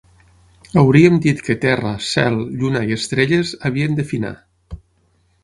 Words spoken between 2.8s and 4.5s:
i estrelles havien de finar.